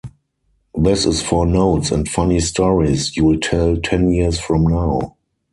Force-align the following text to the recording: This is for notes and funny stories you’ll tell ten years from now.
This 0.75 1.05
is 1.05 1.21
for 1.21 1.45
notes 1.45 1.91
and 1.91 2.09
funny 2.09 2.39
stories 2.39 3.15
you’ll 3.15 3.37
tell 3.39 3.77
ten 3.77 4.11
years 4.11 4.39
from 4.39 4.63
now. 4.65 5.15